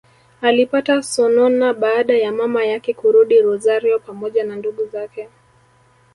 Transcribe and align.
Alipata 0.41 1.01
sonona 1.03 1.73
baada 1.73 2.17
ya 2.17 2.31
mama 2.31 2.63
yake 2.65 2.93
kurudi 2.93 3.41
Rosario 3.41 3.99
pamoja 3.99 4.43
na 4.43 4.55
ndugu 4.55 4.85
zake 4.85 5.29